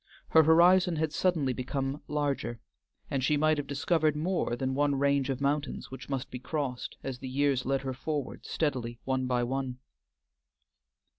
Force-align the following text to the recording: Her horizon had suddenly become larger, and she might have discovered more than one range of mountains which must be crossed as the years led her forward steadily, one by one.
Her 0.29 0.41
horizon 0.41 0.95
had 0.95 1.13
suddenly 1.13 1.53
become 1.53 2.01
larger, 2.07 2.59
and 3.11 3.23
she 3.23 3.37
might 3.37 3.59
have 3.59 3.67
discovered 3.67 4.15
more 4.15 4.55
than 4.55 4.73
one 4.73 4.95
range 4.95 5.29
of 5.29 5.39
mountains 5.39 5.91
which 5.91 6.09
must 6.09 6.31
be 6.31 6.39
crossed 6.39 6.97
as 7.03 7.19
the 7.19 7.29
years 7.29 7.67
led 7.67 7.81
her 7.81 7.93
forward 7.93 8.43
steadily, 8.47 8.97
one 9.03 9.27
by 9.27 9.43
one. 9.43 9.77